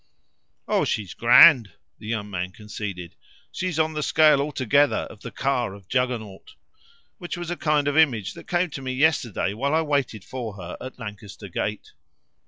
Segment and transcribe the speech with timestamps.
[0.67, 3.13] "Oh she's grand," the young man allowed;
[3.51, 6.55] "she's on the scale altogether of the car of Juggernaut
[7.19, 10.55] which was a kind of image that came to me yesterday while I waited for
[10.55, 11.91] her at Lancaster Gate.